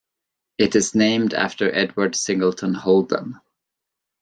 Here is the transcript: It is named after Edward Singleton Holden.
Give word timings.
It 0.57 0.75
is 0.75 0.95
named 0.95 1.35
after 1.35 1.71
Edward 1.71 2.15
Singleton 2.15 2.73
Holden. 2.73 3.39